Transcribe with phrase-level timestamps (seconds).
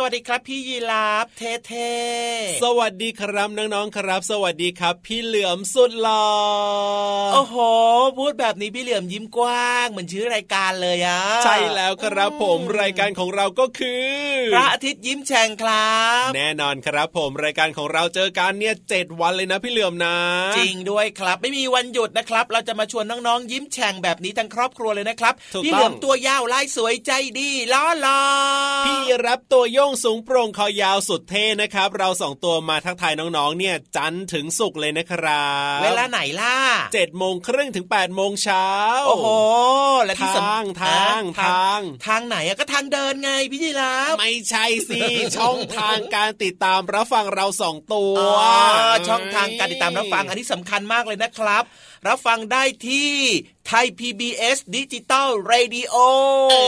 [0.00, 1.92] สวัสดีครับพี่ยีราฟเท่
[2.62, 7.56] สวัสดีครับน้องๆครับ สวัสดีครับ พี่เหลือมสุดหล่อๆโอ้โห
[8.18, 14.08] พูดแบบนี้พี่เหลือมยิ้มกว้างเหมือนชื่อรายการเลยอะใช่แล้วครับผมรายการของเราก็คือ
[14.54, 20.16] พระอาทิตย์ยิ้มแฉ่งครับ แน่นอนครับผมรายการของเราเจอกันเนี่ยเจ็ดวันเลยนะพี่เหลือมนะ
[20.58, 28.22] จริงด้วยครับไม่มีวันหยุดนะครับ เราจะมาชวนน้องๆยิ้มแฉ่งแบบนี้ทั้งครอบครัวเลยนะครับถูกพี่ต้องเหลือมตัวยาวลายสวยใจดีล้อหลอ
[28.86, 36.54] พี่รับตัวโยงสูงโปร่งคอยาวสุดเท่นะครับ เราสองตัวมาทักทายน้องๆ เนี่ยจันทร์ถึงสุกร์เลยนะครับ เวลาไหนล่ะ
[36.94, 38.68] เจ็ดโมงครึ่งถึงแปดโมงเช้า
[39.06, 39.26] โอ้โห
[40.04, 45.00] และที่สำทางทางอ่ทาง ทางไหนอะก็ทางเดินไงพี่ยีราฟไม่ใช่สิ
[45.36, 48.32] ช่องทางการติดตามรับฟังเราสองตัวอ๋อ
[49.08, 51.64] ช่องทางการติดตามรับฟังอันนี้สำคัญมากเลยนะครับ
[52.08, 53.12] รับฟังได้ที่
[53.70, 55.94] ไทย PBS Digital Radio
[56.50, 56.66] เอ้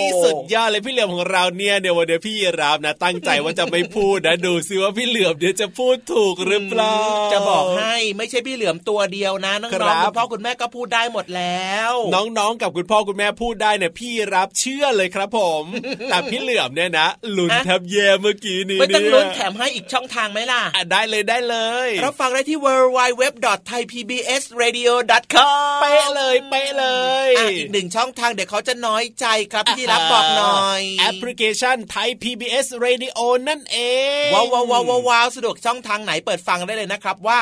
[0.00, 6.96] ยสุดยอดเลยพี่เหลือมของเราเนี่ยเดี๋ยววันเดียวพี่ราฟนะ ตั้งใจว่าจะไม่พูดนะดูซิว่าพี่เหลือมเดี๋ยวจะพูดถูกหรือเปล่า
[7.32, 15.64] จะบอกให้ไม่ใช่พี่เหลือมตัวเดียวนะน้องๆครับคุณพ่อคุณแม่ก็พูดได้หมดแล้ว น้องๆกับคุณพ่อคุณแม่พูดได้เนี่ยพี่ราฟเชื่อเลยครับผม
[16.10, 22.66] แต่พี่เหลือมเนี่ยนะลุ้นแทบแย่เมื่อกี้นี้ไม่ต้องเนี่ยลุ้นแถมให้อีกช่องทางไหมล่ะอะได้เลยได้เลยรับฟังได้ที่ w
[22.96, 23.24] w w
[23.68, 24.90] t h a i p b s r a d i o
[25.34, 25.48] c o
[25.80, 26.86] m เป๊ะเลยเป๊ะเล
[27.28, 33.78] ยอะอีกหนึ่งช่องทางเดี๋ยวเขาจะน้อยใจครับพี่รับบอกหน่อยแอปพลิเคชันไทย PBS Radio นั่นเอ
[34.26, 37.38] งว้าวว้าวว้าวว้าวว้าวสะดวกช่องทางไหนเปิดฟังได้เลยนะครับว่า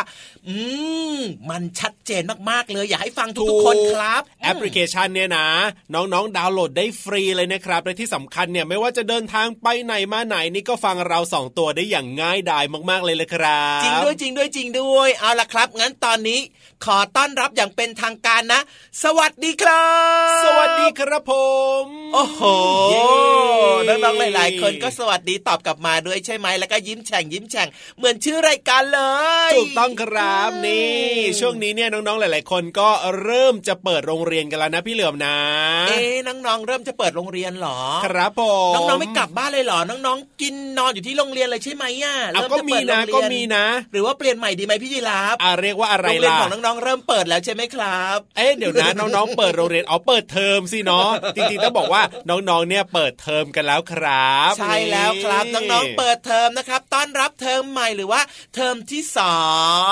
[0.49, 0.57] อื
[1.17, 1.19] ม
[1.51, 5.47] มันชัดเจนมากๆเลยอยากให้ฟังทุกๆคนครับแอปพลิเคชันเนี่ยนะ
[5.95, 16.41] น้องๆ ดาวน์โหลดได้ฟรีเลยนะครับและที่สำคัญเนี่ยไม่ว่าจะเดินทางไปไหนมาไหนนี่ก็ฟังเราสองตัวได้อย่างง่ายดายมากๆเลยเลยครับ จริงด้วยจริงด้วยจริงด้วย เอาล่ะครับ งั้นตอนนี้
[16.85, 18.61] ขอต้อนรับอย่างเป็นทางการนะ
[19.05, 19.87] สวัสดีครั
[20.41, 21.33] บ สวัสดีครับผ
[21.85, 22.43] ม โอ้โห
[22.91, 23.05] เย้
[23.89, 27.69] น้องๆหลาย ๆ คนก็สวัสดีตอบกลับมาด้วยใช่ไหมแล้วก็ยิ้มแฉ่งยิ้มแฉ่ง
[27.99, 29.03] เหมือนชื่อรายการเล
[29.51, 31.01] ยถูกต้องครับนี่
[31.41, 32.89] ช่วงนี้เนี่ยน้องๆหลาย ๆ คนก็
[33.23, 35.37] เริ่มจะเปิดโรงเรียนกันแล้วนะพี่เหลือมนะ
[35.89, 58.21] เอ๊ะน้องๆเริ่มจะเปิดโรงเรียนเหรอ ครับผมน้องๆไม่กลับบ้านเลยเหรอน้องๆกินนอนอยู่ที่โรงเรียนเลยใช่ไหมอะเอาเริ่ก็จะมีเปิดโรนะงเรียก็มีนะ หรือว่าเปลี่ยนใหม่ดีไหมพี่ยีราฟอ่าเรียกว่าอะไรโรงเรียนล่ะของน้องๆเริ่มเปิดแล้วใช่ไหมครับ เอ๊ะเดี๋ยวยวนะน้องๆเปิดโรงเรียนอ๋อเปิดเทอมสิเนาะจริงๆต้องบอกว่าน้องๆเนี่ยเปิดเทอมกันแล้วครับ ใช่แล้วครับน้องๆเปิดเทอมนะครับต้อนรับเทอมใหม่หรือว่า
[58.55, 59.37] เทอมที่สอ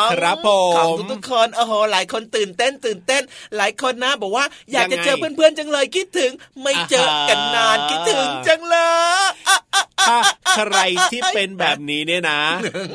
[0.05, 3.23] งครับผของมทุกๆคนโอ้โหหลายคนตื่นเต้นตื่นเต้น
[3.57, 6.33] หลายคนนะบอกว่าอยากจะยังไงเจอเพื่อนๆจังเลยคิดถึง
[6.63, 8.89] ไม่เจอกันนานอ่าฮะคิดถึงจังเลย
[9.19, 9.68] อะอะอะ
[10.09, 10.19] ถ้า
[10.55, 10.79] ใคร
[11.13, 12.41] ที่เป็นแบบนี้เนี่ยนะ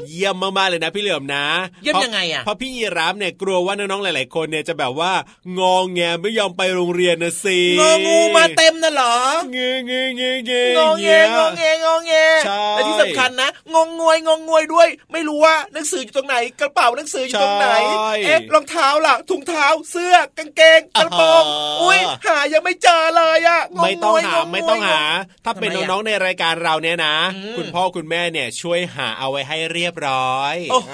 [0.09, 1.45] เยี่ยมมากๆเลยนะ พี่เหลือมนะ
[1.83, 5.11] เยี่ยมพราะยังไงอะเพราะพี่ยีรับเนี่ยกลัวว่าน้องๆหลาย ๆ คนเนี่ยจะแบบว่า
[5.59, 9.15] งองแงไม่ยอมไปโรงเรียนนะสิงองูมาเต็มน่ะเหรอ
[9.53, 12.13] เงยเงยเงยเงยงองแงเงี้ยงองแงงองแง
[12.45, 25.01] ใช่และที่สำคัญนะงงงวยงงงวยด้วย ไม่รู้ว่าหนังสืออยู่ตรงไหน กระเป๋าหนังสืออยู่ตรงไหนใช่เอ๊ะรองเท้าล่ะถุงเท้าเสื้อกางเกงกระโปรงอ่าฮะอุ้ยหายังไม่เจอเลยอะงไม่ต้องวยหางวยไม่ต้องหา
[25.45, 30.93] ถ้าเป็นทำไมอะน้องๆในรายการเราเนี่ยนะอืมคุณพ่อคุณแม่เนี่ยช่วยหาเอาไว้ให้เรียบร้อย โอ้โห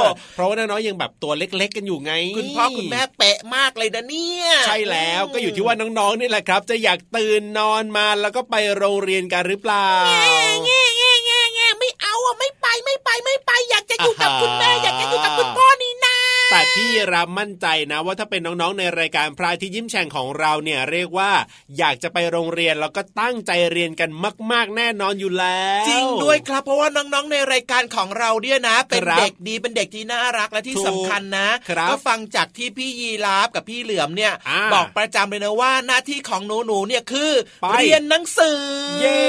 [0.34, 15.79] เพราะว่าน้องๆยังแบบตัวเล็ก ๆ กันอยู่ไง คุณพ่อคุณแม่เป๊ะมากเลยนะเนี่ย ใช่แล้วก็อยู่ที่ว่าน้องๆนี่แหละครับ จะอยากตื่นนอนมาแล้วก็ไปโรงเรียนกันหรือเปล่าแง่แง่แง่แง่ไม่เอาอะไม่ไปไม่ไปไม่ไป อยากจะอยู่กับคุณแม่อยากจะอยู่กับคุณพ่อนี่นาแต่
[16.76, 21.30] พี่รับมั่นใจนะว่าถ้าเป็นน้องๆในรายการพระอาที่ยิ้มแฉ่งของเราเนี่ยเรียกว่า
[21.78, 24.10] อยากจะไปโรงเรียนแล้วก็ตั้งใจเรียนกัน
[24.52, 38.60] มาก ๆ แน่นอนอยู่แล้ว จริงด้วยครับเพราะว่าน้องๆในรายการของเราเนี่ยนะ เป็นครับเด็กดีเป็นเด็กที่น่ารักและที่ถูกสำคัญนะครับก็ฟังจากที่พี่ยีราฟกับพี่เหลือมเนี่ยอ่าบอกประจำเลยนะว่าหน้าที่ของหนูหนูๆเนี่ยคือไปเรียนหนังสือ
[39.00, 39.20] เย้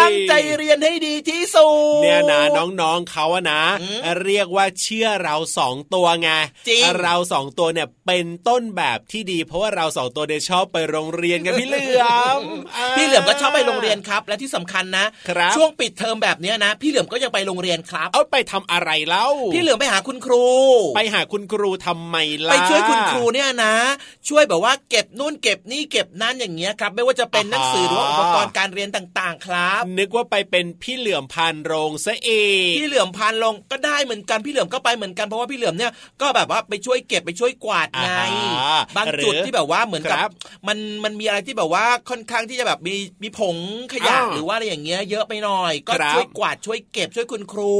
[0.00, 6.30] ตั้งใจเรียนให้ดีที่สุดเนี่ยนะน้องๆเขาอะนะอืมเรียกว่าเชื่อเราสองตัวไง
[6.68, 12.04] จริง เราสองตัวเนี่ยเป็นต้นแบบที่ดี เพราะว่าเราสองตัวเนี่ยชอบไปโรงเรียนกันพี่เหลือ
[12.38, 12.40] ม
[12.96, 20.46] พี่เหลือมก็ชอบไปโรงเรียนครับ และที่สำคัญนะครับช่วงปิดเทอมแบบเนี้ยนะ พี่เหลือมก็ยังไปโรงเรียนครับ เอาไปทำอะไรเล่าพี่เหลือมไปหาคุณครู
[20.96, 22.16] ไปหาคุณครูทำไม
[22.48, 23.74] ล่ะไปช่วยคุณครูเนี่ยนะ
[24.28, 32.30] ช่วยแบบว่าเก็บนู่นเก็บนี่เก็บนั่นอย่างเงี้ยครับ ไม่ว่าจะเป็นหนังสือหรือว่าอุปกรณ์การเรียนต่างๆ ครับ นึกว่าไปเป็นพี่เหลือมพันโรงซะเอ
[32.66, 35.92] งพี่เหลือมพานลงก็ได้เหมือนกันพี่เหลือมก็ไปเหมือนกันเพราะว่าพี่เหลือมเนี่ย
[36.22, 38.08] ก็แบบว่าไปช่วยเก็บไปช่วยกวาดไง
[38.60, 40.30] อ่าบางจุดที่แบบว่าเหมือนกับครับ
[40.68, 43.56] มันมันมีอะไรที่แบบว่าค่อนข้างที่จะแบบมีมีผง
[43.92, 47.76] ขยะอ่าหรือว่าอะไรอย่างเงี้ยเยอะไปหน่อย ก็ครับช่วยกวาดช่วยเก็บช่วยคุณครู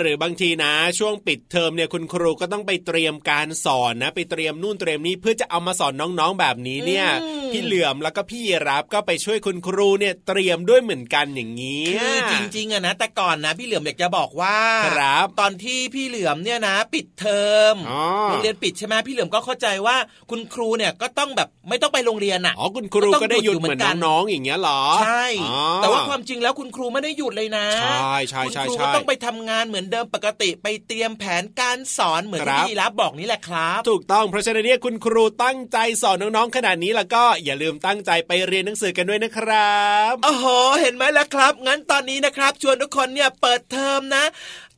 [0.00, 17.42] หรือบางทีนะ ช่วงปิดเทอมเนี่ยคุณครูก็ต้องไปเตรียมการสอนนะ ไปเตรียมนู่นเตรียมนี่เพื่อจะเอามาสอนน้องๆแบบนี้เนี่ยอืมพี่เหลือมแล้วก็พี่รับก็ไปช่วยคุณครูเนี่ยเตรียมด้วยเหมือนกันอย่างนี้คือจริงๆอะนะแต่ก่อนนะพี่เหลือมอยากจะบอกว่าครับตอนที่พี่เหลือมเนี่ยนะ ปิดเทอ
[17.74, 19.96] มอ๋อโรงเรียนปิดใช่ไหมพี่เหลือมก็เข้าใจว่า
[20.30, 40.46] คุณครูเนี่ยก็ต้องแบบไม่ต้องไปโรงเรียนอะอ๋อคุณครูก็ได้หยุดเหมือนน้องๆอย่างเงี้ยเหรอใช่อ๋อแต่ว่าความจริงแล้วคุณครูไม่ได้หยุดเลยนะใช่ใช่ใช่คุณครูใช่ก็ต้องไปทำงานเหมือนเดิมปกติไปเตรียมแผนการสอนเหมือนครัที่บพี่รับบอกนี่แหละครับ ถูกต้องเพราะฉะนั้นเนี่ยคุณครูตั้งใจสอนน้องๆขนาดนี้แล้วก็อย่าลืมตั้งใจไปเรียนหนังสือกันด้วยนะครับโอ้โห
[40.80, 44.24] เห็นไหมล่ะครับ งั้นตอนนี้นะครับ ชวนทุกคนเนี่ยเปิดเทอมนะ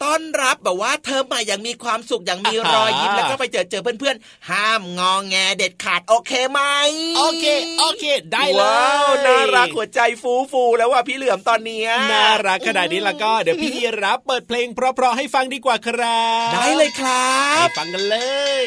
[0.02, 6.61] ต้อนรับแบบว่าเทอมใหม่อย่างมีความสุขอย่างมีรอยยิ้มอ่าฮะแล้วก็ไปเจอเจอเพื่อนๆห้ามงองแงเด็ดขาดโอเคไหม
[7.19, 7.47] โอเค
[7.81, 18.17] โอเค ได้เลยว้าวน่ารักหัวใจฟูฟูๆแล้วว่าพี่เหลือมตอนเนี้ยน่ารักขนาดนี้แล้วก็เดี๋ยวพี่ยีรับเปิดเพลงเพราะๆให้ฟังดีกว่าครับ ได้เลยครัไปบฟังกันเล
[18.64, 18.67] ย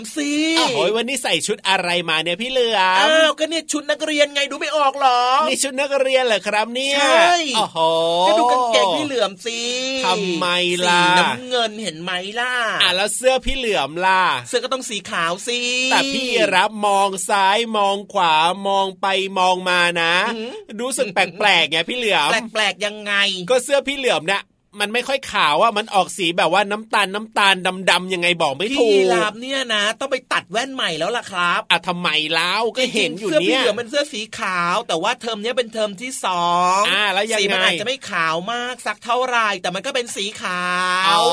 [0.00, 7.78] มสิอ้าวโอ้ยวันนี้ใส่ชุดอะไรมาเนี่ยพี่เหลือมอ้าวก็เนี่ยชุดนักเรียนไงดูไม่ออกหรอนี่ชุดนักเรียนเหรอครับเนี่ยใช่โอ้โห
[8.26, 9.60] ก็ดูกางเกงพี่เหลือมสิ
[10.06, 10.46] ทำไม
[10.88, 12.52] ล่ะสีน้ำเงินเห็นไหมล่ะ
[12.82, 18.34] อะแล้วเสื้อพี่เหลือมล่ะเสื้อก็ต้องสีขาวสิแต่พี่รับมองซ้ายมองขวา
[18.68, 19.06] มองไป
[19.38, 23.12] มองมานะหือรู้สึกแปลกๆไงพี่เหลือมแปลกๆยังไง
[23.50, 24.42] ก็เสื้อพี่เหลือมเนี่ย
[24.80, 27.54] มันไม่ค่อยขาวอะมันออกสีแบบว่าน้ำตาลน้ำตาล
[27.90, 36.44] ดำๆยังไงบอกไม่ถูกพี่ยีราฟเนี่ยนะ ต้องไปตัดแว่นใหม่แล้วล่ะครับอะทำไมเล่าก็เห็นอยู่จริงๆเนี่เสื้อยพี่เหลือมเป็นเสื้อสีขาว แต่ว่าเทอมเนี้ยเป็นเทอมที่สอ
[36.78, 40.64] งอ่าแล้วยังไงสีมันอาจจะไม่ขาวมากสักเท่าไหร่แต่มันก็เป็นสีขา
[41.06, 41.24] วอ๋อ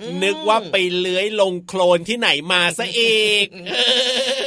[0.00, 3.46] ผมนึกว่าไปเลื้อยลงโคลนที่ไหนมาซะอีก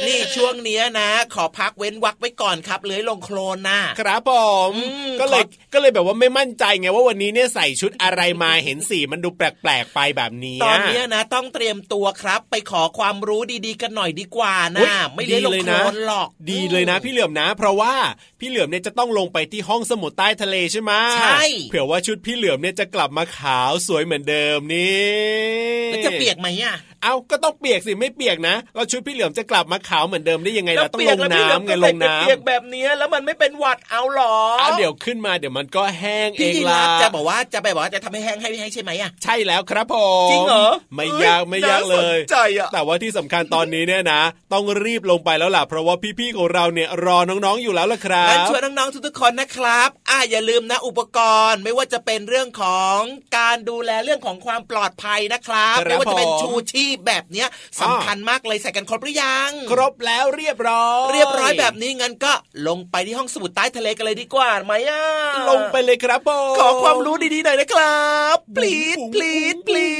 [0.06, 4.32] นี่ช่วงเนี้ยนะ ขอพักเว้นวรรคไว้ก่อนครับเลื้อยลงโคลนน่ะครับผ
[4.70, 17.94] มอืมก็เลยขอก็เลยแบบว่าไม่มั่นใจไงว่าวันนี้เนี่ยใส่ชุดอะไรมาเห็นสีมันดูแปลกๆไปแบบนี้ตอนเนี้ยนะ ต้องเตรียมตัวครับ ไปขอความรู้ดีๆกันหน่อยดีกว่าอุ๊นะยไม่เลื้อยลงดีเลยโคลนะนหรอกดีเลยนะ พี่เหลือมนะ เพราะว่า
[18.40, 44.22] พี่เหลือมเนี่ยจะต้องลงไปที่ห้องสมุดใต้ทะเลใช่ไหมใช่เผื่อว่าชุดพี่เหลือมเนี่ยจะกลับมาขาวสวยเหมือนเดิมนี่แล้วจะเปียกไหมอะเอาก็ต้องเปียกสิไม่เปียกนะเราชุดพี่เหลือมจะกลับมาขาวเหมือนเดิมได้ยังไงแล้วล่ะต้องเปีลยกงแล้วพี่เหลือมน้ำไงก็ลใส่งแต่น้ำเปียกแบบเนี้ยแล้วมันไม่เป็นหวัดเอาหรอเอาเดี๋ยวขึ้นมาเดี๋ยวมันก็แห้งเอพี่งยีละราฟจะบอกว่าจะไปบอกว่าจะทำให้แห้งให้ให้ใช่ไหมอะใช่แล้วครับผมจริงเหรอไม่ยากไม่ยากเลยน่สนใจอะแต่ว่าที่สำคัญตอนนี้เนี่ยนะ
[44.52, 51.18] ต้องรีบลงไปแล้วล่ะเพราะว่าพี่ๆของเราเนี่ยรอน้องๆอยู่แล้วล่ะครังั้นบชวนน้องๆทุกๆคนนะครับอ่าอย่าลืมนะอุปก
[51.50, 52.98] รณ์ ไม่ว่าจะเป็นเรื่องของ
[53.38, 57.48] การดูแลเรื่องของความปลอดภัยนะครับครับไม่ว่าจะเป็นผมชูชีพแบบเนี้ย
[57.80, 62.32] สำคัญมากเลยใส่กันครบหรือยังครบแล้วเรียบร้อย เรียบร้อยแบบนี้งั้นก็
[62.68, 65.02] ลงไปที่ห้องสมุดใต้ทะเลกันเลยดีกว่าไหมอะ
[65.50, 69.90] ลงไปเลยครับผมขอความรู้ดีๆหน่อยนะครับปลีดปลีดปลี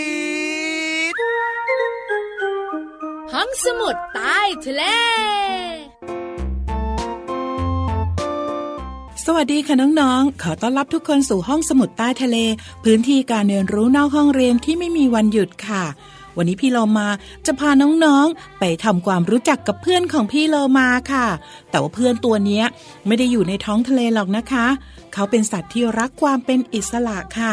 [1.13, 1.15] ด
[3.35, 4.83] ห้องสมุดใต้ทะเล
[9.25, 12.37] สวัสดีค่ะน้องๆ ขอต้อนรับทุกคนสู่ห้องสมุดใต้ทะเล
[12.85, 15.85] พื้นที่การเรียนรู้นอกห้องเรียนที่ไม่มีวันหยุดค่ะ
[16.37, 17.09] วันนี้พี่โลมา
[17.47, 17.71] จะพา
[18.05, 21.27] น้องๆ ไปทำความรู้จักกับเพื่อนของพี่โลมาค่ะ
[21.71, 22.63] แต่ว่าเพื่อนตัวนี้
[23.07, 24.67] ไม่ได้อยู่ในท้องทะเลหรอกนะคะ
[25.13, 27.53] เขาเป็นสัตว์ที่รักความเป็นอิสระค่ะ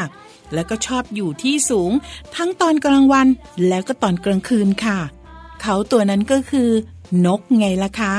[0.53, 1.91] แล้วก็ชอบอยู่ที่สูง
[2.35, 3.27] ทั้งตอนกลางวัน
[3.67, 4.99] แล้วก็ตอนกลางคืนค่ะ
[5.61, 6.69] เขาตัวนั้นก็คือ
[7.25, 8.13] นกไงล่ะคะ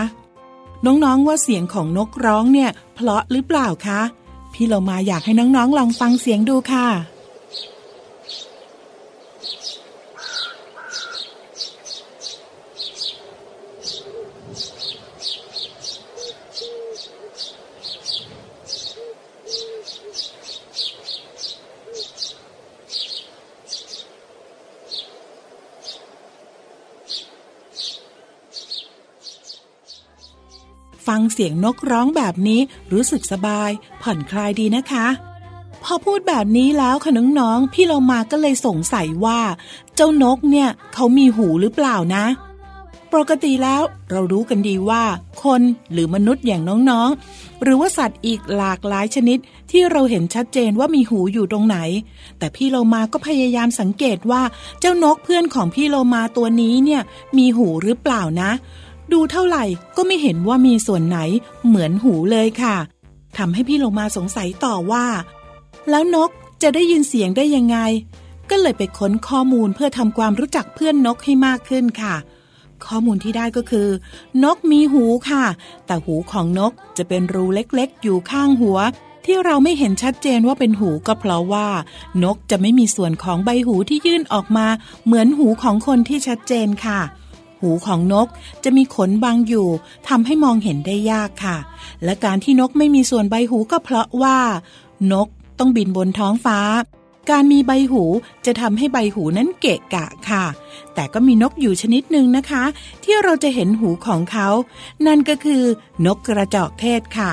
[0.86, 4.00] น้องๆว่าเสียงของนกร้องเนี่ย เพราะหรือเปล่าคะ
[4.52, 6.86] พี่เรามาอยากให้น้องๆ ลองฟังเสียงดูค่ะ
[31.06, 32.60] ฟังเสียงนกร้องแบบนี้
[32.92, 33.70] รู้สึกสบาย
[34.02, 35.06] ผ่อนคลายดีนะคะ
[35.84, 39.40] พอพูดแบบนี้แล้วค่ะน้องๆพี่เรามาก็เลยสงสัยว่า
[39.94, 42.24] เจ้านกเนี่ยเขามีหูหรือเปล่านะ
[43.12, 45.02] ปกติแล้วเรารู้กันดีว่า
[45.42, 49.38] คนหรือมนุษย์อย่างน้องๆ หรือว่าสัตว์อีกหลากหลายชนิด
[49.70, 51.78] ที่เราเห็นชัดเจนว่ามีหูอยู่ตรงไหน
[52.38, 54.42] แต่พี่โลมาก็พยายามสังเกตว่า
[54.80, 57.02] เจ้านกเพื่อนของพี่โลมาตัวนี้เนี่ย
[57.38, 58.50] มีหูหรือเปล่านะ
[59.12, 59.64] ดูเท่าไหร่
[59.96, 61.18] ก็ไม่เห็นว่ามีส่วนไหน
[61.66, 62.76] เหมือนหูเลยค่ะ
[63.38, 65.06] ทำให้พี่โลมาสงสัยต่อว่า
[65.90, 66.30] แล้วนก
[66.62, 67.78] จะได้ยินเสียงได้ยังไง
[68.50, 72.14] ก็เลยไปค้นข้อมูลเพื่อทำความรู้จักเพื่อนนกให้มากขึ้นค่ะ
[72.86, 73.88] ข้อมูลที่ได้ก็คือ
[74.44, 75.44] นกมีหูค่ะ
[75.86, 78.78] แต่หูของนกจะเป็นรูเล็กๆ อยู่ข้างหัว
[79.24, 81.68] ที่เราไม่เห็นชัดเจนว่าเป็นหูก็เพราะว่า
[82.22, 84.66] นกจะไม่มีส่วนของใบหูที่ยื่นออกมา
[85.04, 87.00] เหมือนหูของคนที่ชัดเจนค่ะ
[87.64, 88.28] หูหูของนก
[88.64, 89.68] จะมีขนบางอยู่
[90.08, 91.56] ทำให้มองเห็นได้ยากค่ะ
[92.04, 94.38] และการที่นกไม่มีส่วนใบหูก็เพราะว่า
[95.12, 96.58] นกต้องบินบนท้องฟ้า
[97.30, 98.02] การมีใบหู
[98.46, 100.44] จะทำให้ใบหูนั้นเกะกะค่ะ
[100.94, 102.64] แต่ก็มีนกอยู่ชนิดหนึ่งนะคะ
[103.04, 104.48] ที่เราจะเห็นหูของเขา
[105.06, 105.62] นั่นก็คือ
[106.06, 107.30] นกกระจอกเทศค่ะ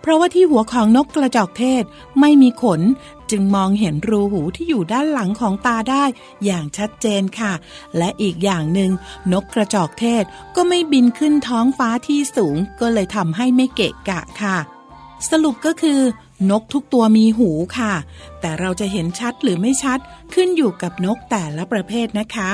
[0.00, 1.82] เพราะว่าที่หัวของนกกระจอกเทศ
[2.20, 2.80] ไม่มีขน
[3.30, 6.04] จึงมองเห็นรูหูที่อยู่ด้านหลังของตาได้
[6.44, 7.52] อย่างชัดเจนค่ะ
[7.98, 8.90] และอีกอย่างหนึ่ง
[9.32, 10.24] นกกระจอกเทศ
[10.56, 14.56] ก็ไม่บินขึ้นท้องฟ้าที่สูง ก็เลยทำให้ไม่เกะกะค่ะ
[15.30, 16.00] สรุปก็คือ
[16.50, 17.94] นกทุกตัวมีหูค่ะ
[18.40, 19.98] แต่เราจะเห็นชัดหรือไม่ชัด
[20.34, 22.50] ขึ้นอยู่กับนกแต่ละประเภทนะคะ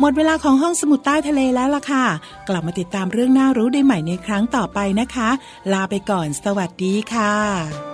[0.00, 2.06] หมดเวลาของห้องสมุดใต้ทะเลแล้วล่ะค่ะ
[2.48, 5.28] กลับมาติดตามเรื่องน่ารู้ได้ใหม่ในครั้งต่อไปนะคะ
[5.72, 7.91] ลาไปก่อน สวัสดีค่ะ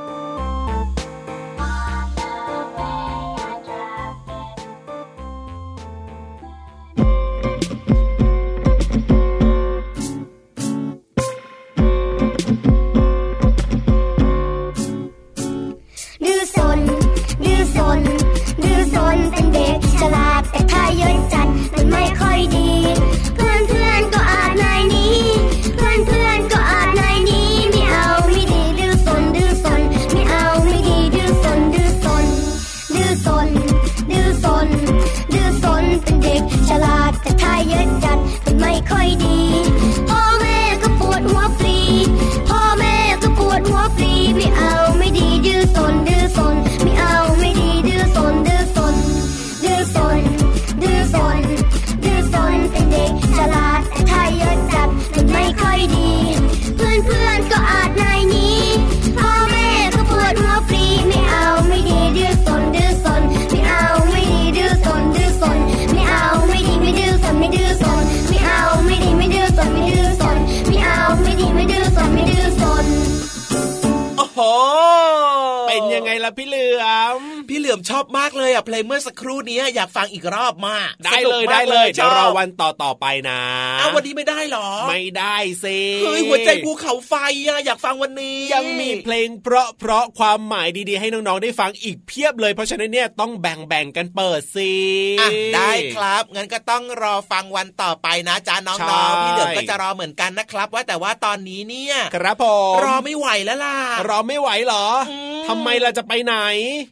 [78.70, 83.40] เลยอะเพลงเมื่อสักครู่นี้อยากฟังอีกรอบมากได้สนุกเลยมากได้เลยชเดี๋ยวอบรอวันต่อต่อๆไปนะ
[83.80, 87.14] อ้าววันนี้ไม่ได้เหรอ ไม่ได้สิเฮ้ยหัวใจภูเขาไฟ
[87.48, 94.72] อะอยากฟังวันนี้ ยังมีเพลงเพราะเพราะๆความหมายดีๆ ให้น้องๆได้ฟังอีกเพียบเลย เพราะฉะนั้นเนี่ยต้องแบ่งๆกันเปิดสิ
[95.20, 103.76] อะได้ครับงั้นก็ต้องรอฟังวันต่อไปนะจ๊ะน้ใช่องๆพี่เหลือมก็จะรอเหมือนกันนะครับ ว่าแต่ว่าตอนนี้เนี่ย ครับผมรอไม่ไหวแล้วล่ะ
[104.08, 106.34] รอไม่ไหวเหรออืมทำไมเราจะไปไหน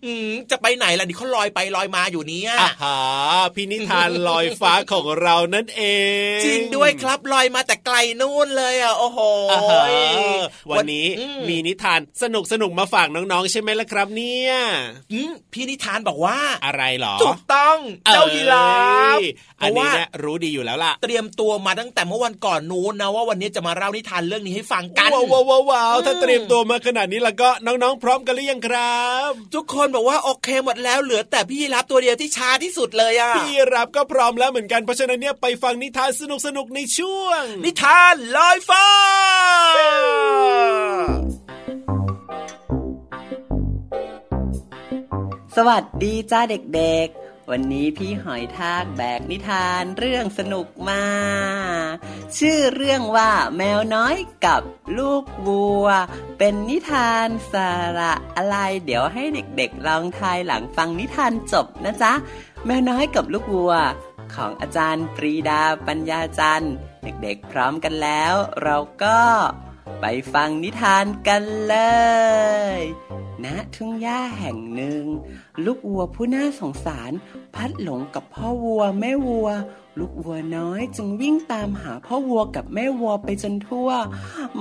[0.06, 2.98] อืมจะไปไหนล่ะดิเขาลอยไปลอยมาอยู่เนี่ยอ่าฮะ
[3.54, 5.82] พินิธานลอยฟ้าของเรานั่นเอ
[6.36, 9.18] ง จริงด้วยครับลอยมาแต่ไกลนู่นเลยอะโอ้โห
[9.52, 9.84] อ่าฮะ
[10.70, 14.52] วันนี้อืมมีนิทานสนุกสนุกๆมาฝากน้องๆ ใช่ไหมล่ะครับเนี่ย
[15.12, 17.78] อืมพี่นิทานบอกว่าอะไรเหรอถูกต้อง
[18.12, 18.68] เจ้ายีรา
[19.16, 19.24] ฟเอ้ย
[19.58, 38.86] เพอันราะนี้ว่าเนี่ยรู้ดีอยู่แล้วล่ะ เตรียมตัวมาตั้งแต่เมื่อวันก่อนนู้นนะว่าวันนี้จะมาเล่านิทานเรื่องนี้ให้ฟังกันว้าวว้าวว้าวว้าวอืมถ้าเตรียมตัวมาขนาดนี้แล้วก็น้องๆ พร้อมกันหรือยังครับ ทุกคนบอกว่าโอเคหมดแล้วเหลือแต่พี่ยีรับตัวเดียวที่ช้าที่สุดเลยอะพี่รับก็พร้อมแล้วเหมือนกันเพราะฉะนั้นเนี่ยไปฟังนิทานสนุกสนุกๆในช่วง นิทานลอยฟ้า
[45.56, 51.02] สวัสดีจ้าเด็กๆ วันนี้พี่หอยทากแบกนิทานเรื่องสนุกมา
[52.38, 54.62] ชื่อเรื่องว่าแมวน้อยกับ
[54.98, 55.86] ลูกวัว
[56.38, 62.12] เป็นนิทานสาระอะไร เดี๋ยวให้เด็กๆลองทายหลังฟังนิทานจบนะจ๊ะ
[62.66, 63.74] แมวน้อยกับลูกวัว
[64.34, 69.20] ของอาจารย์ปรีดาปัญญาจันทร์ เด็กๆพร้อมกันแล้ว เราก็
[70.08, 71.76] ไปฟังนิทานกันเล
[72.76, 72.78] ย
[73.44, 75.04] ณทุ่งหญ้าแห่งหนึ่ง
[75.64, 77.12] ลูกวัวผู้น่าสงสาร
[77.54, 79.48] พัดหลงกับพ่อวัวแม่วัว
[79.98, 83.90] ลูกวัวน้อยจึงวิ่งตามหาพ่อวัวกับแม่วัวไปจนทั่ว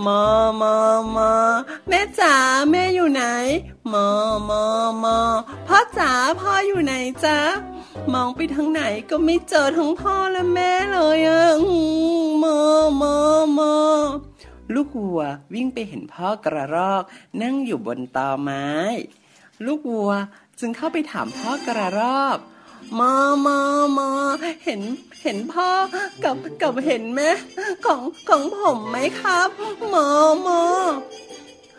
[0.05, 0.23] มอ
[0.61, 0.77] มอ
[1.15, 1.31] มอ
[1.89, 2.35] แม่จ๋า
[2.71, 3.23] แม่อยู่ไหน
[3.93, 4.07] มอ
[4.49, 4.63] มอ
[5.03, 5.17] มอ
[5.67, 7.39] พ่อจ๋าพ่ออยู่ไหนจ๊ะ
[8.13, 11.75] มองไปทางไหนก็ไม่เจอทั้งพ่อและแม่เลยอะอื
[12.23, 12.57] มมอ
[13.01, 13.15] มอ
[13.59, 13.73] มอ
[14.73, 15.21] ลูกวัว
[15.53, 17.03] วิ่งไปเห็นพ่อกระรอก
[17.41, 18.69] นั่งอยู่บนตอไม้
[19.65, 20.11] ลูกวัว
[20.59, 22.37] จึงเข้าไปถามพ่อกระรอก
[22.99, 23.13] มา
[23.45, 23.59] มา
[23.97, 24.09] มา
[24.63, 24.81] เห็น
[25.21, 25.69] เห็นพ่อ
[26.23, 27.29] กับกับเห็นแม่
[27.85, 29.49] ของของผมไหมครับ
[29.93, 30.07] มา
[30.47, 30.61] มา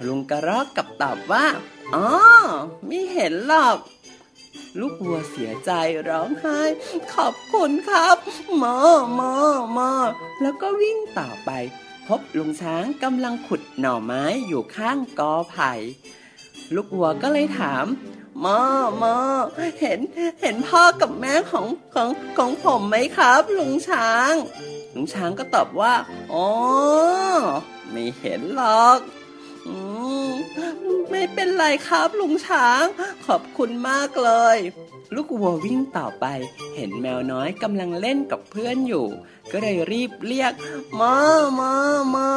[0.06, 1.46] ลุงกระรอกกับตอบว่า
[1.94, 2.08] อ๋อ
[2.86, 3.76] ไม่เห็นหรอก
[4.80, 5.70] ลูกวัวเสียใจ
[6.08, 6.60] ร้องไห้
[7.14, 8.16] ขอบคุณครับ
[8.62, 8.76] มอ
[9.14, 9.32] หมอ
[9.74, 9.90] หมอ
[10.42, 11.50] แล้วก็วิ่งต่อไป
[12.06, 15.72] พบลุงช้างกำลังขุดหน่อไม้อยู่ข้างกอไผ่
[16.74, 17.86] ลูกวัวก็เลยถาม
[18.44, 18.60] มอ
[19.02, 19.16] มอ
[19.80, 20.00] เห็น
[20.42, 24.32] เห็นพ่อกับแม่ของของของผมไหมครับ ลุงช้าง
[24.94, 25.94] ลุงช้างก็ตอบว่า
[26.32, 26.48] อ๋อ
[27.90, 28.98] ไม่เห็นหรอก
[29.66, 29.74] อื
[30.28, 30.30] ม
[31.10, 32.84] ไม่เป็นไรครับ ลุงช้าง
[33.26, 34.58] ขอบคุณมากเลย
[35.14, 36.26] ลูกวัววิ่งต่อไป
[36.74, 39.06] เห็นแมวน้อยกำลังเล่นกับเพื่อนอยู่
[39.52, 40.52] ก็เลยรีบเรียก
[41.00, 41.16] มา
[41.60, 41.74] มา
[42.14, 42.30] มา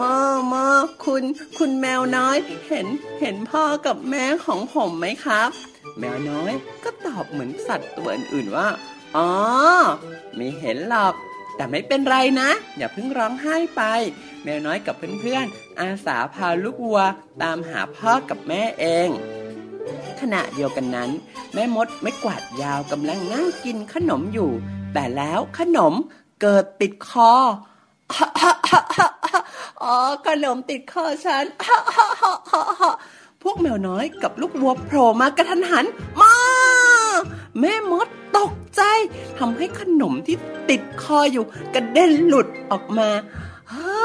[0.00, 0.14] มา
[0.52, 0.66] มา
[1.04, 1.24] คุณ
[1.58, 2.36] คุณแมวน้อย
[2.68, 2.86] เห็น
[3.20, 5.50] เห็นพ่อกับแม่ของผมไหมครับ
[5.98, 6.52] แมวน้อย
[6.84, 8.68] ก็ตอบเหมือนสัตว์ตัวอื่นๆว่า
[9.16, 9.30] อ๋อ
[10.34, 11.14] ไม่เห็นหรอก
[11.56, 13.82] แต่ไม่เป็นไรนะ อย่าเพิ่งร้องไห้ไป
[14.44, 17.00] แมวน้อยกับเพื่อนๆอาสาพาลูกวัว
[17.42, 19.08] ตามหาพ่อกับแม่เอง
[20.20, 21.10] ขณะเดียวกันนั้น
[21.54, 24.50] แม่มดไม่กวาดยาวกำลังนั่งกินขนมอยู่
[24.94, 25.94] แต่แล้วขนม
[26.42, 27.32] เกิดติดคอ
[29.82, 29.96] อ๋อ
[30.28, 31.44] ขนมติดคอฉัน
[33.42, 35.86] พวกแมวน้อยกับลูกวัวโผล่มากระทันหัน
[36.20, 36.34] มา
[37.60, 38.82] แม่มดตกใจ
[39.38, 40.36] ทำให้ขนมที่
[40.70, 43.08] ติดคออยู่กระเด็นหลุดออกมา
[43.72, 43.98] ฮ่า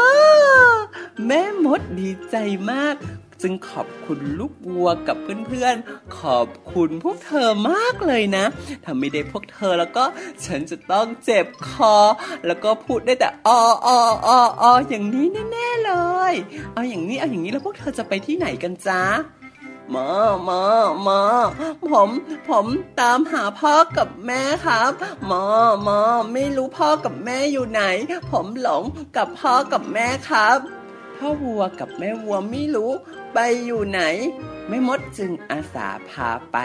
[1.27, 2.35] แม่มดดีใจ
[2.71, 2.95] มาก
[3.43, 8.45] ซึ่งขอบคุณลูกวัวกับเพื่อนๆ ขอบคุณพวกเธอมากเลยนะ
[8.83, 10.03] ถ้าไม่ได้พวกเธอแล้วก็
[10.45, 11.95] ฉันจะต้องเจ็บคอ
[12.47, 13.89] แล้วก็พูดได้แต่อออ
[14.27, 14.29] อ
[14.61, 15.93] อออย่างนี้แน่ๆเล
[16.31, 16.33] ย
[16.73, 19.01] เอาอย่างนี้เอาอย่างนี้แล้วพวกเธอจะไปที่ไหนกันจ้า
[19.95, 20.09] มา
[20.49, 20.63] มา
[21.07, 21.21] มา
[21.91, 22.09] ผม
[22.49, 22.65] ผม
[22.99, 24.91] ตามหาพ่อกับแม่ครับ
[25.31, 25.45] มา
[25.87, 25.99] มา
[26.33, 27.83] ไม่รู้พ่อกับแม่อยู่ไหน
[28.31, 28.83] ผมหลง
[29.17, 30.59] กับพ่อกับแม่ครับ
[31.17, 32.91] ถ้าวัวกับแม่วัวไม่รู้
[33.33, 34.01] ไปอยู่ไหน
[34.69, 36.57] แม่มดจึงอาสาพาไป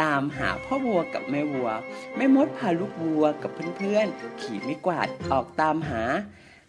[0.00, 1.70] ตามหาพ่อวัวกับแม่วัว
[2.16, 6.02] แม่มดพาลูกวัวกับเพื่อนๆ ขี่ไม่กวาดออกตามหา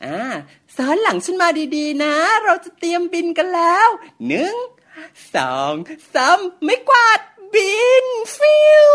[0.05, 0.17] อ่า
[0.75, 3.87] สอนหลังฉันมาดีๆ นะ เราจะเตรียมบินกันแล้ว
[4.27, 4.55] หนึ่ง
[5.35, 5.73] สอง
[6.13, 7.19] สามไม่กวาด
[7.53, 8.05] บิน
[8.37, 8.89] ฟิว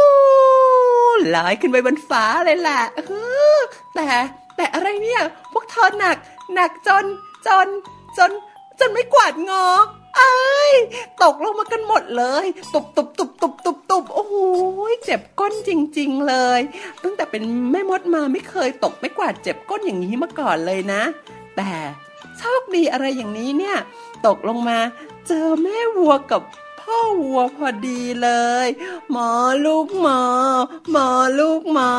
[1.34, 2.82] ลอยขึ้นไปบนฟ้าเลยแหละ
[3.94, 4.08] แต่
[4.56, 6.16] แต่อะไรเนี่ย พวกเธอหนัก
[6.54, 7.04] หนักจน
[7.46, 7.68] จน
[8.18, 8.30] จน
[8.78, 9.66] จนไม่กวาดงอ
[10.16, 10.32] ไอ้
[10.70, 10.72] ย
[11.22, 14.34] ตกลงมากันหมดเลย ตุบตุบตุบตุบตุบตุบโอ้โห
[15.04, 16.60] เจ็บก้นจริง ๆ เลย
[17.02, 21.02] ตั้งแต่เป็นแม่มดมาไม่เคยตกไม่กวาดเจ็บก้นอย่างนี้มาก่อนเลยนะ
[21.56, 21.70] แต่
[22.38, 23.76] โชคดีอะไรอย่างนี้เนี่ย
[24.26, 24.78] ตกลงมา
[25.26, 26.42] เจอแม่วัวกับ
[26.80, 28.30] พ่อวัวพอดีเล
[28.66, 28.68] ย
[29.10, 29.30] หมอ
[29.64, 30.20] ลูกหมอ
[30.90, 31.90] หมอลูกหมอ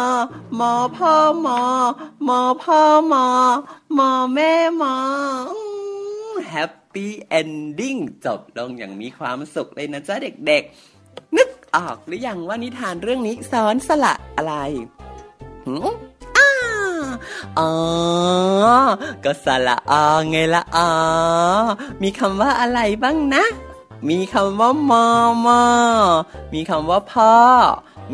[0.55, 1.59] หมอพ่อหมอ
[2.25, 3.27] หมอพ่อหมอ
[3.95, 4.95] หมอแม่หมอ
[6.47, 10.15] แฮป ปี้เอนดิ้งจบลงอย่างมีความสุขเลยนะจ๊ะ
[10.47, 14.55] เด็กๆ นึกออกหรือยังว่านิทานเรื่องนี้สอนสละอะไร
[15.65, 15.87] หืม
[16.37, 16.49] อ้า
[17.59, 17.71] อ๋อ
[19.23, 19.93] ก็สละอ
[20.29, 20.89] ไงละอ๋อ
[22.01, 23.45] มีคำว่าอะไรบ้างนะ
[24.09, 25.05] มีคำว่ามอ
[25.45, 25.63] มอ
[26.53, 27.33] มีคำว่าพ่อ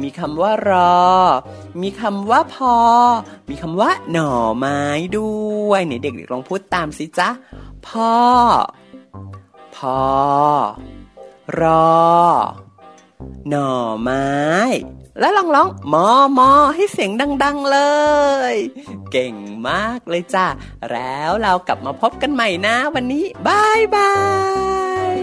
[0.02, 1.02] มีคำว่ารอ
[1.82, 2.76] มีคำว่าพอ
[3.50, 4.82] มีคำว่าหน่อไม้
[5.18, 5.32] ด้
[5.70, 7.30] วยไหนเด็กๆลองพูดตามสิจ๊ะ
[7.88, 8.16] พ่อ
[9.76, 10.02] พอ
[11.60, 11.98] รอ
[13.50, 13.72] หน่อ
[14.02, 14.28] ไม้
[15.20, 17.12] แล้วลองร้องมอมอให้เสียง
[17.44, 17.80] ดัง ๆเล
[18.54, 18.56] ย
[19.12, 19.36] เก่ง
[19.70, 20.48] มากเลยจ้ะ
[20.92, 24.12] แล้วเรากลับมาพบกันใหม่นะวันนี้บายบา
[25.12, 25.16] ย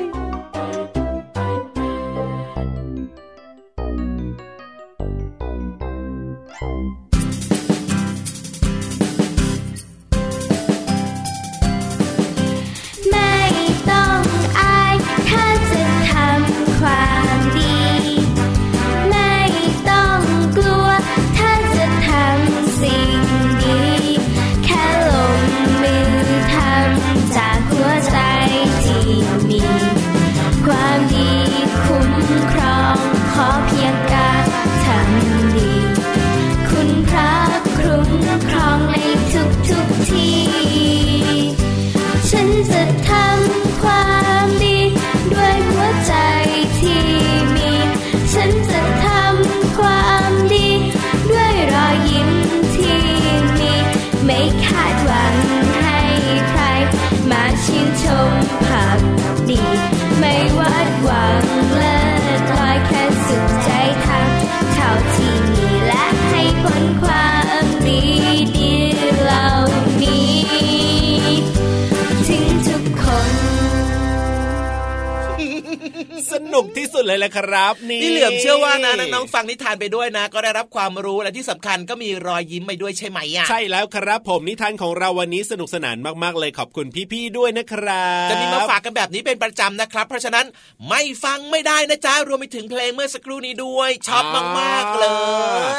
[77.04, 90.46] สุดเลยแหละครับนี่พี่เหลือมเชื่อว่านะน้องๆฟังนิทานไปด้วยนะ ก็ได้รับความรู้และที่สำคัญก็มีรอยยิ้มไปด้วยใช่ไหมอะใช่แล้วครับ ผมนิทานของเราวันนี้สนุกสนานมากๆเลยขอบคุณพี่ๆด้วยนะครับจะมีมาฝากกันแบบนี้เป็นประจำนะครับ เพราะฉะนั้น
[90.88, 94.24] ไม่ฟังไม่ได้นะจ๊ะรวมไปถึงเพลงเมื่อสักครู่นี้ด้วยชอบ
[94.60, 95.06] มากๆเล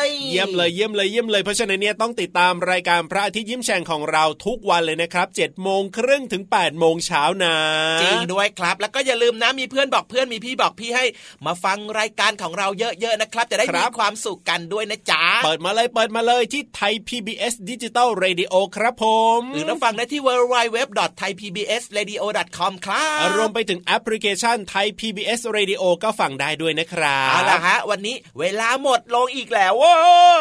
[0.07, 7.55] ย เยี่ยมเลยเยี่ยมเลยเยี่ยมเลยเพราะฉะนั้นเนี่ยต้องติดตามรายการพระอาทิตย์ยิ้มแฉ่งของเราทุกวันเลยนะครับ7จ็ดโมงครึ่งถึง8ปดโมงเช้านะ
[8.01, 11.05] จริงด้วยครับ แล้วก็อย่าลืมนะมีเพื่อนบอกเพื่อนมีพี่บอกพี่ให้
[11.45, 19.05] มาฟังรายการของเราเยอะๆนะครับ จะได้มีความสุขกันด้วยนะจ๊ะเปิดมาเลยเปิดมาเลยที่ Thai PBS Digital Radio ครับผ
[19.39, 20.79] มหรือรับฟังได้ที่ w w w
[21.19, 22.23] t h a i p b s r a d i o
[22.57, 29.93] c o m ครับรวมไปถึงแอปพลิเคชันไทย PBS Radio ก็ฟังได้ด้วยนะครับเอาล่ะฮะ วันนี้เวลาหมดลงอีกแล้วโว้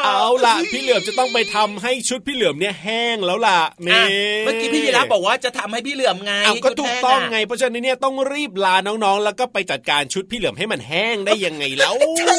[0.04, 4.02] เอาล่ะ พี่เหลือมจะต้องไปทำให้ชุดพี่เหลือมเนี่ยแห้งแล้วล่ะอะนี่
[4.44, 12.36] เมื่อกี้พี่ยีรับบอกว่าจะทำให้พี่เหลือมไงเอาก็ถูกต้องไงชุดแห้ะเพราะฉะนั้นเนี่ยต้องรีบลาน้องๆ แล้วก็ไปจัดการชุดพี่เหลือมให้มันแห้งได้ยังไงแล้วใช่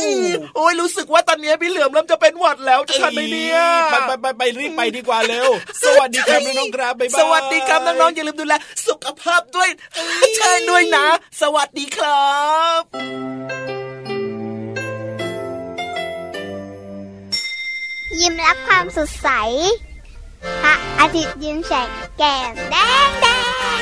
[0.56, 3.60] โอ้ยรู้สึกว่าตอนนี้พี่เหลือมเริ่มจะเป็นหวัดแล้วจะทันไหมเนี่ย
[3.92, 5.50] ไปไปไปไปรีบไปดีกว่าเร็ว
[5.84, 8.54] สวัสดีครับน้องๆครับบ๊ายบายสวัสดีครับน้องๆอย่าลืมดูแล
[8.88, 9.70] สุขภาพด้วย
[10.38, 11.06] ใช่ด้วยนะ
[11.42, 12.34] สวัสดีครั
[12.80, 12.82] บ
[18.20, 19.30] ยิ้มรับความสดใส
[20.62, 22.76] พระอาทิตย์ยิ้มแฉกแก้มแด
[23.08, 23.28] งแด
[23.80, 23.82] ง